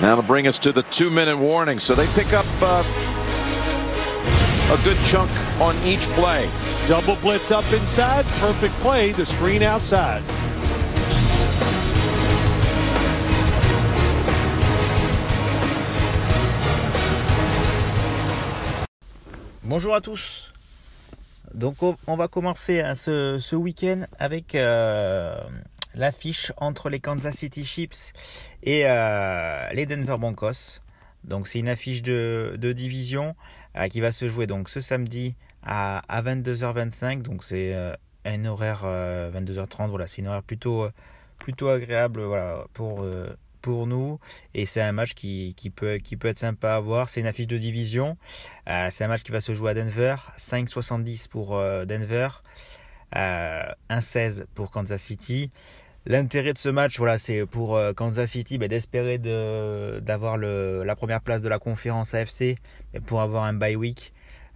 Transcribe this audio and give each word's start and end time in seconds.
That'll 0.00 0.22
bring 0.22 0.46
us 0.48 0.58
to 0.60 0.72
the 0.72 0.82
two-minute 0.84 1.36
warning. 1.36 1.78
So 1.78 1.94
they 1.94 2.06
pick 2.14 2.32
up 2.32 2.46
uh, 2.60 2.82
a 4.72 4.84
good 4.84 4.98
chunk 5.04 5.30
on 5.60 5.76
each 5.84 6.08
play. 6.10 6.48
Double 6.88 7.16
blitz 7.16 7.50
up 7.50 7.70
inside. 7.72 8.24
Perfect 8.40 8.74
play. 8.80 9.12
The 9.12 9.24
screen 9.24 9.62
outside. 9.62 10.22
Bonjour 19.62 19.94
à 19.94 20.00
tous. 20.00 20.52
Donc 21.54 21.82
on, 21.82 21.96
on 22.06 22.16
va 22.16 22.28
commencer 22.28 22.80
hein, 22.80 22.94
ce, 22.94 23.38
ce 23.38 23.56
week-end 23.56 24.02
avec 24.18 24.54
euh, 24.54 25.34
l'affiche 25.94 26.52
entre 26.56 26.88
les 26.88 27.00
Kansas 27.00 27.36
City 27.36 27.64
Chiefs 27.64 28.12
et 28.62 28.82
euh, 28.86 29.68
les 29.72 29.86
Denver 29.86 30.16
Broncos. 30.18 30.80
Donc 31.24 31.48
c'est 31.48 31.58
une 31.58 31.68
affiche 31.68 32.02
de, 32.02 32.56
division 32.74 33.36
euh, 33.76 33.88
qui 33.88 34.00
va 34.00 34.12
se 34.12 34.28
jouer 34.28 34.46
donc 34.46 34.68
ce 34.68 34.80
samedi 34.80 35.34
à, 35.62 36.02
à 36.08 36.22
22h25. 36.22 37.22
Donc 37.22 37.44
c'est 37.44 37.74
euh, 37.74 37.94
un 38.24 38.44
horaire 38.44 38.84
22h30. 38.84 39.88
Voilà, 39.88 40.06
c'est 40.06 40.18
une 40.18 40.28
horaire 40.28 40.42
plutôt 40.42 40.88
plutôt 41.38 41.68
agréable 41.68 42.22
pour 42.72 43.04
pour 43.62 43.86
nous 43.86 44.18
et 44.54 44.66
c'est 44.66 44.80
un 44.80 44.90
match 44.90 45.14
qui, 45.14 45.54
qui, 45.56 45.70
peut, 45.70 45.98
qui 45.98 46.16
peut 46.16 46.28
être 46.28 46.38
sympa 46.38 46.74
à 46.74 46.80
voir. 46.80 47.08
C'est 47.08 47.20
une 47.20 47.26
affiche 47.26 47.46
de 47.46 47.58
division. 47.58 48.16
C'est 48.66 49.04
un 49.04 49.08
match 49.08 49.22
qui 49.22 49.30
va 49.30 49.40
se 49.40 49.54
jouer 49.54 49.70
à 49.70 49.74
Denver. 49.74 50.16
5,70 50.38 51.28
pour 51.28 51.56
Denver. 51.86 52.28
Euh, 53.16 53.64
1,16 53.90 54.46
pour 54.54 54.70
Kansas 54.70 55.02
City. 55.02 55.50
L'intérêt 56.04 56.52
de 56.52 56.58
ce 56.58 56.68
match, 56.68 56.98
voilà, 56.98 57.16
c'est 57.18 57.46
pour 57.46 57.76
euh, 57.76 57.92
Kansas 57.92 58.30
City 58.30 58.58
ben, 58.58 58.68
d'espérer 58.68 59.18
de, 59.18 60.00
d'avoir 60.00 60.36
la 60.36 60.96
première 60.96 61.20
place 61.20 61.42
de 61.42 61.48
la 61.48 61.58
conférence 61.58 62.14
AFC 62.14 62.56
pour 63.06 63.20
avoir 63.20 63.44
un 63.44 63.54
bye 63.54 63.76
week. 63.76 64.12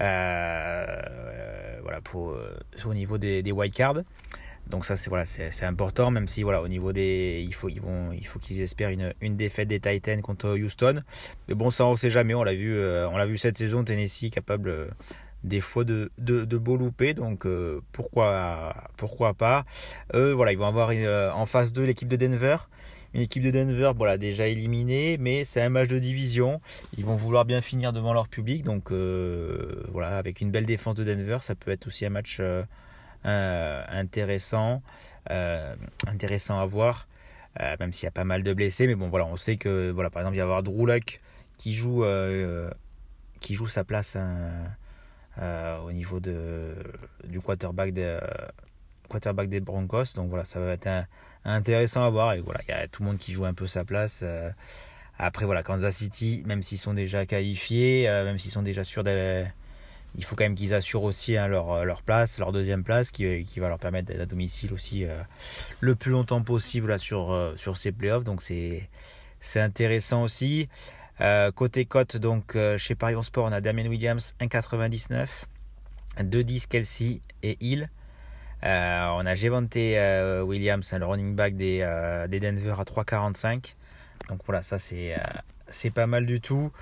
Euh, 0.00 1.80
voilà, 1.82 2.00
pour, 2.02 2.36
au 2.84 2.94
niveau 2.94 3.18
des, 3.18 3.42
des 3.42 3.52
wild 3.52 3.72
cards. 3.72 4.02
Donc 4.70 4.84
ça 4.84 4.96
c'est 4.96 5.10
voilà 5.10 5.24
c'est 5.24 5.64
important 5.64 6.10
même 6.10 6.28
si 6.28 6.44
voilà 6.44 6.62
au 6.62 6.68
niveau 6.68 6.92
des 6.92 7.44
il 7.44 7.52
faut 7.52 7.68
ils 7.68 7.80
vont 7.80 8.12
il 8.12 8.24
faut 8.26 8.38
qu'ils 8.38 8.60
espèrent 8.60 8.90
une, 8.90 9.12
une 9.20 9.36
défaite 9.36 9.68
des 9.68 9.80
Titans 9.80 10.22
contre 10.22 10.56
Houston. 10.56 11.02
Mais 11.48 11.54
bon 11.54 11.70
ça 11.70 11.86
on 11.86 11.96
sait 11.96 12.10
jamais 12.10 12.34
on 12.34 12.44
l'a 12.44 12.54
vu 12.54 12.72
euh, 12.74 13.08
on 13.08 13.16
l'a 13.16 13.26
vu 13.26 13.36
cette 13.36 13.56
saison 13.56 13.82
Tennessee 13.82 14.30
capable 14.30 14.68
euh, 14.68 14.86
des 15.44 15.60
fois 15.60 15.84
de, 15.84 16.10
de, 16.18 16.44
de 16.44 16.58
beau 16.58 16.76
louper 16.76 17.14
donc 17.14 17.46
euh, 17.46 17.80
pourquoi 17.92 18.74
pourquoi 18.96 19.34
pas 19.34 19.64
eux 20.14 20.32
voilà 20.32 20.52
ils 20.52 20.58
vont 20.58 20.66
avoir 20.66 20.90
une, 20.90 21.08
en 21.08 21.46
face 21.46 21.72
de 21.72 21.82
l'équipe 21.82 22.08
de 22.08 22.16
Denver 22.16 22.56
une 23.14 23.22
équipe 23.22 23.42
de 23.42 23.50
Denver 23.50 23.92
voilà 23.96 24.18
déjà 24.18 24.46
éliminée 24.48 25.16
mais 25.18 25.44
c'est 25.44 25.62
un 25.62 25.70
match 25.70 25.88
de 25.88 25.98
division 25.98 26.60
ils 26.98 27.04
vont 27.04 27.14
vouloir 27.14 27.44
bien 27.44 27.60
finir 27.60 27.92
devant 27.92 28.12
leur 28.12 28.28
public 28.28 28.64
donc 28.64 28.92
voilà 28.92 30.16
avec 30.18 30.40
une 30.40 30.50
belle 30.50 30.66
défense 30.66 30.94
de 30.94 31.04
Denver 31.04 31.38
ça 31.40 31.54
peut 31.54 31.70
être 31.70 31.86
aussi 31.86 32.04
un 32.04 32.10
match 32.10 32.40
euh, 33.26 33.84
intéressant, 33.88 34.82
euh, 35.30 35.74
intéressant 36.06 36.58
à 36.58 36.64
voir, 36.64 37.06
euh, 37.60 37.76
même 37.78 37.92
s'il 37.92 38.04
y 38.04 38.08
a 38.08 38.12
pas 38.12 38.24
mal 38.24 38.42
de 38.42 38.54
blessés. 38.54 38.86
Mais 38.86 38.94
bon, 38.94 39.08
voilà, 39.08 39.26
on 39.26 39.36
sait 39.36 39.56
que, 39.56 39.90
voilà, 39.90 40.08
par 40.08 40.22
exemple, 40.22 40.36
il 40.36 40.38
va 40.38 40.44
y 40.44 40.44
avoir 40.44 40.62
Drew 40.62 40.86
qui 41.58 41.72
joue, 41.74 42.04
qui 43.40 43.54
joue 43.54 43.66
sa 43.66 43.84
place 43.84 44.16
au 45.40 45.92
niveau 45.92 46.20
de, 46.20 46.74
du 47.24 47.40
quarterback 47.40 47.92
des, 47.92 48.18
quarterback 49.08 49.48
des 49.48 49.60
Broncos. 49.60 50.14
Donc 50.14 50.28
voilà, 50.28 50.44
ça 50.44 50.60
va 50.60 50.72
être 50.72 50.88
intéressant 51.44 52.04
à 52.04 52.10
voir. 52.10 52.34
Et 52.34 52.40
voilà, 52.40 52.60
il 52.68 52.70
y 52.70 52.74
a 52.74 52.86
tout 52.88 53.02
le 53.02 53.08
monde 53.08 53.18
qui 53.18 53.32
joue 53.32 53.44
un 53.44 53.54
peu 53.54 53.66
sa 53.66 53.84
place. 53.84 54.24
Après, 55.18 55.46
voilà, 55.46 55.62
Kansas 55.62 55.96
City, 55.96 56.42
même 56.46 56.62
s'ils 56.62 56.78
sont 56.78 56.94
déjà 56.94 57.26
qualifiés, 57.26 58.08
même 58.08 58.38
s'ils 58.38 58.52
sont 58.52 58.62
déjà 58.62 58.84
sûrs 58.84 59.04
d'aller 59.04 59.46
il 60.16 60.24
faut 60.24 60.34
quand 60.34 60.44
même 60.44 60.54
qu'ils 60.54 60.74
assurent 60.74 61.04
aussi 61.04 61.36
hein, 61.36 61.48
leur, 61.48 61.70
euh, 61.70 61.84
leur 61.84 62.02
place, 62.02 62.38
leur 62.38 62.52
deuxième 62.52 62.84
place, 62.84 63.10
qui, 63.10 63.42
qui 63.42 63.60
va 63.60 63.68
leur 63.68 63.78
permettre 63.78 64.08
d'être 64.08 64.20
à 64.20 64.26
domicile 64.26 64.72
aussi 64.72 65.04
euh, 65.04 65.20
le 65.80 65.94
plus 65.94 66.10
longtemps 66.10 66.42
possible 66.42 66.98
sur, 66.98 67.30
euh, 67.30 67.54
sur 67.56 67.76
ces 67.76 67.92
playoffs. 67.92 68.24
Donc 68.24 68.42
c'est 68.42 68.88
intéressant 69.56 70.22
aussi. 70.22 70.68
Euh, 71.20 71.50
côté 71.50 71.84
cote, 71.84 72.16
donc 72.16 72.56
chez 72.76 72.94
Paris 72.94 73.14
Sport, 73.22 73.46
on 73.46 73.52
a 73.52 73.60
Damien 73.60 73.86
Williams 73.86 74.34
1,99, 74.40 75.28
2,10 76.18 76.66
Kelsey 76.66 77.20
et 77.42 77.56
Hill. 77.60 77.90
on 78.62 78.66
a 78.66 79.34
Jevante 79.34 79.74
Williams, 79.74 80.92
le 80.92 81.04
running 81.04 81.34
back 81.34 81.56
des, 81.56 81.80
Denver 82.28 82.74
à 82.78 82.84
3,45. 82.84 83.74
Donc 84.28 84.40
voilà, 84.46 84.62
ça 84.62 84.78
c'est, 84.78 85.90
pas 85.90 86.06
mal 86.06 86.26
du 86.26 86.40
tout. 86.40 86.72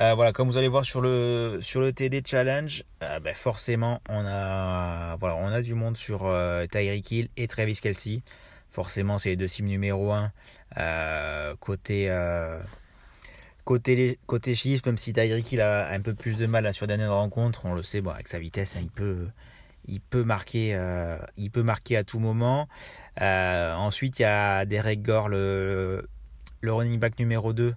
Euh, 0.00 0.14
voilà, 0.14 0.32
comme 0.32 0.48
vous 0.48 0.56
allez 0.56 0.68
voir 0.68 0.84
sur 0.84 1.00
le 1.00 1.90
TD 1.90 2.22
Challenge, 2.24 2.84
euh, 3.02 3.18
ben 3.18 3.34
forcément 3.34 4.00
on 4.08 4.24
a 4.24 5.62
du 5.62 5.74
monde 5.74 5.96
sur 5.96 6.26
euh, 6.26 6.66
Tyreek 6.66 7.10
Hill 7.10 7.28
et 7.36 7.48
Travis 7.48 7.74
Kelsey. 7.74 8.22
Forcément, 8.70 9.18
c'est 9.18 9.30
les 9.30 9.36
deux 9.36 9.48
cibles 9.48 9.68
numéro 9.68 10.12
1 10.12 10.30
euh, 10.76 11.54
côté 11.58 12.08
côté 13.68 14.18
côté 14.26 14.54
même 14.86 14.98
si 14.98 15.12
Tyreek 15.12 15.58
a 15.58 15.90
un 15.90 16.00
peu 16.00 16.14
plus 16.14 16.36
de 16.38 16.46
mal 16.46 16.72
sur 16.72 16.86
dernière 16.86 17.14
rencontre, 17.14 17.66
on 17.66 17.74
le 17.74 17.82
sait, 17.82 18.00
bon, 18.00 18.10
avec 18.10 18.28
sa 18.28 18.38
vitesse, 18.38 18.76
hein, 18.76 18.80
il 18.82 18.90
peut 18.90 19.28
il 19.86 20.00
peut 20.00 20.24
marquer 20.24 20.78
il 21.36 21.50
peut 21.50 21.62
marquer 21.62 21.96
à 21.96 22.04
tout 22.04 22.18
moment. 22.18 22.68
ensuite, 23.20 24.18
il 24.18 24.22
y 24.22 24.24
a 24.24 24.64
Derek 24.64 25.02
Gore 25.02 25.28
le 25.28 26.08
running 26.62 26.98
back 26.98 27.18
numéro 27.18 27.52
2 27.52 27.74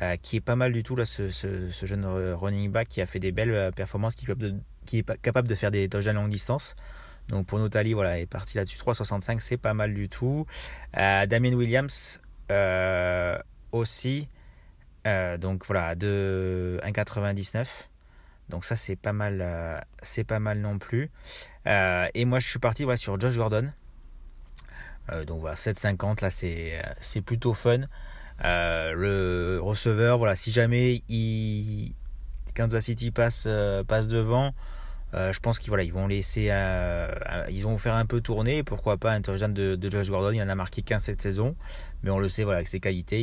euh, 0.00 0.16
qui 0.16 0.36
est 0.36 0.40
pas 0.40 0.54
mal 0.54 0.72
du 0.72 0.84
tout 0.84 0.94
là, 0.94 1.04
ce, 1.04 1.28
ce, 1.30 1.86
jeune 1.86 2.06
running 2.06 2.70
back 2.70 2.88
qui 2.88 3.00
a 3.00 3.06
fait 3.06 3.18
des 3.18 3.32
belles 3.32 3.50
euh, 3.50 3.70
performances, 3.72 4.14
qui 4.14 4.26
est 4.98 5.22
capable 5.22 5.48
de, 5.48 5.54
faire 5.56 5.72
des 5.72 5.88
touchdowns 5.88 6.16
à 6.16 6.20
longue 6.20 6.30
distance. 6.30 6.76
Donc 7.28 7.46
pour 7.46 7.58
Notali, 7.58 7.94
voilà, 7.94 8.20
est 8.20 8.26
parti 8.26 8.56
là-dessus 8.56 8.78
3,65, 8.78 9.40
c'est 9.40 9.56
pas 9.56 9.74
mal 9.74 9.94
du 9.94 10.08
tout. 10.08 10.46
Euh, 10.96 11.26
Damien 11.26 11.52
Williams 11.52 12.20
euh, 12.52 13.38
aussi, 13.72 14.28
euh, 15.08 15.38
donc 15.38 15.66
voilà, 15.66 15.94
de 15.94 16.80
1,99. 16.84 17.66
Donc 18.48 18.64
ça 18.64 18.76
c'est 18.76 18.96
pas 18.96 19.12
mal, 19.12 19.40
euh, 19.42 19.78
c'est 20.00 20.24
pas 20.24 20.38
mal 20.38 20.60
non 20.60 20.78
plus. 20.78 21.10
et 21.66 22.24
moi 22.24 22.38
je 22.38 22.48
suis 22.48 22.58
parti 22.58 22.84
voilà, 22.84 22.96
sur 22.96 23.20
Josh 23.20 23.36
Gordon. 23.36 23.70
donc 25.26 25.40
voilà, 25.40 25.56
7,50 25.56 26.22
là 26.22 26.30
c'est 26.30 27.20
plutôt 27.22 27.54
fun. 27.54 27.80
Euh, 28.44 28.92
le 28.92 29.60
receveur, 29.60 30.18
voilà, 30.18 30.36
si 30.36 30.52
jamais 30.52 31.02
il, 31.08 31.92
Kansas 32.54 32.84
City 32.84 33.12
euh, 33.46 33.84
passe 33.84 34.08
devant, 34.08 34.52
euh, 35.14 35.32
je 35.32 35.40
pense 35.40 35.58
qu'ils 35.58 35.72
vont 35.72 36.06
laisser, 36.06 36.50
ils 37.50 37.62
vont 37.62 37.78
faire 37.78 37.94
un 37.94 38.06
peu 38.06 38.20
tourner. 38.20 38.62
Pourquoi 38.62 38.96
pas 38.96 39.18
touchdown 39.20 39.52
de, 39.52 39.76
de, 39.76 39.90
Josh 39.90 40.10
Gordon? 40.10 40.32
Il 40.32 40.42
en 40.42 40.48
a 40.48 40.54
marqué 40.54 40.82
qu'un 40.82 40.98
cette 40.98 41.22
saison, 41.22 41.56
mais 42.02 42.10
on 42.10 42.18
le 42.18 42.28
sait, 42.28 42.44
voilà, 42.44 42.58
avec 42.58 42.68
ses 42.68 42.80
qualités, 42.80 43.22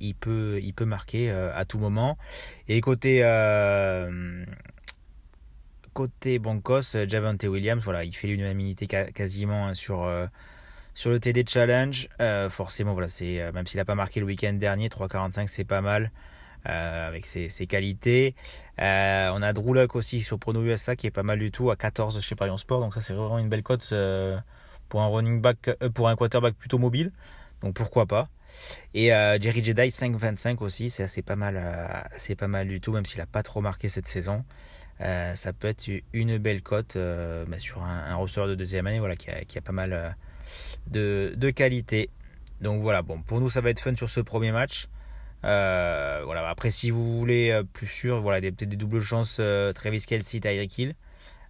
il, 0.00 0.14
peut, 0.14 0.60
marquer 0.84 1.30
à 1.30 1.64
tout 1.64 1.78
moment. 1.78 2.18
Et 2.68 2.80
côté 2.80 3.22
côté 5.92 6.38
Broncos, 6.38 6.96
Javante 7.06 7.44
Williams, 7.44 7.82
voilà, 7.84 8.04
il 8.04 8.16
fait 8.16 8.26
l'unanimité 8.26 8.86
quasiment 8.86 9.68
hein, 9.68 9.74
sur 9.74 10.08
sur 10.94 11.10
le 11.10 11.18
TD 11.18 11.44
Challenge, 11.48 12.08
euh, 12.20 12.50
forcément, 12.50 12.92
voilà, 12.92 13.08
c'est 13.08 13.40
euh, 13.40 13.52
même 13.52 13.66
s'il 13.66 13.78
n'a 13.78 13.84
pas 13.84 13.94
marqué 13.94 14.20
le 14.20 14.26
week-end 14.26 14.52
dernier, 14.52 14.88
3,45 14.88 15.46
c'est 15.46 15.64
pas 15.64 15.80
mal. 15.80 16.10
Euh, 16.68 17.08
avec 17.08 17.26
ses, 17.26 17.66
qualités. 17.66 18.36
Euh, 18.80 19.32
on 19.34 19.42
a 19.42 19.52
Drew 19.52 19.74
Luck 19.74 19.96
aussi 19.96 20.20
sur 20.20 20.38
Prono 20.38 20.62
USA 20.62 20.94
qui 20.94 21.08
est 21.08 21.10
pas 21.10 21.24
mal 21.24 21.40
du 21.40 21.50
tout 21.50 21.72
à 21.72 21.76
14 21.76 22.20
chez 22.20 22.36
Parion 22.36 22.56
Sport. 22.56 22.78
Donc 22.78 22.94
ça 22.94 23.00
c'est 23.00 23.14
vraiment 23.14 23.38
une 23.38 23.48
belle 23.48 23.64
cote 23.64 23.88
euh, 23.90 24.38
pour 24.88 25.02
un 25.02 25.08
running 25.08 25.40
back, 25.40 25.70
pour 25.92 26.08
un 26.08 26.14
quarterback 26.14 26.54
plutôt 26.54 26.78
mobile. 26.78 27.10
Donc 27.62 27.74
pourquoi 27.74 28.06
pas. 28.06 28.28
Et 28.94 29.06
Jerry 29.08 29.64
Jedi 29.64 29.88
5,25 29.88 30.58
aussi, 30.58 30.90
c'est 30.90 31.02
assez 31.02 31.22
pas 31.22 31.36
mal, 31.36 32.08
c'est 32.16 32.36
pas 32.36 32.48
mal 32.48 32.68
du 32.68 32.80
tout, 32.80 32.92
même 32.92 33.06
s'il 33.06 33.20
a 33.20 33.26
pas 33.26 33.42
trop 33.42 33.60
marqué 33.60 33.88
cette 33.88 34.06
saison. 34.06 34.44
ça 35.00 35.52
peut 35.58 35.68
être 35.68 35.88
une 36.12 36.38
belle 36.38 36.60
cote 36.60 36.98
bah, 36.98 37.58
sur 37.58 37.82
un, 37.82 38.04
un 38.10 38.14
receveur 38.16 38.48
de 38.48 38.54
deuxième 38.54 38.86
année, 38.86 38.98
voilà, 38.98 39.16
qui 39.16 39.30
a, 39.30 39.44
qui 39.44 39.58
a 39.58 39.62
pas 39.62 39.72
mal 39.72 40.16
de, 40.88 41.32
de 41.34 41.50
qualité. 41.50 42.10
Donc 42.60 42.82
voilà, 42.82 43.02
bon, 43.02 43.22
pour 43.22 43.40
nous 43.40 43.48
ça 43.48 43.60
va 43.62 43.70
être 43.70 43.80
fun 43.80 43.96
sur 43.96 44.10
ce 44.10 44.20
premier 44.20 44.52
match. 44.52 44.88
Euh, 45.44 46.22
voilà, 46.24 46.48
après 46.48 46.70
si 46.70 46.90
vous 46.90 47.18
voulez 47.18 47.50
euh, 47.50 47.64
plus 47.64 47.86
sûr, 47.86 48.20
voilà, 48.20 48.40
peut-être 48.40 48.68
des 48.68 48.76
doubles 48.76 49.00
chances 49.00 49.38
euh, 49.40 49.72
Travis 49.72 50.04
Kelsey, 50.06 50.40
Tyreek 50.40 50.78
Hill 50.78 50.94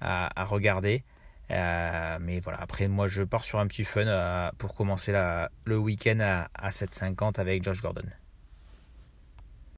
à, 0.00 0.44
regarder. 0.44 1.04
Mais 1.48 2.40
voilà, 2.40 2.60
après 2.60 2.88
moi 2.88 3.06
je 3.06 3.22
pars 3.22 3.44
sur 3.44 3.58
un 3.60 3.66
petit 3.66 3.84
fun 3.84 4.50
pour 4.58 4.74
commencer 4.74 5.12
la, 5.12 5.50
le 5.64 5.78
week-end 5.78 6.18
à, 6.20 6.48
à 6.54 6.70
7,50 6.70 7.40
avec 7.40 7.62
Josh 7.62 7.80
Gordon. 7.80 8.02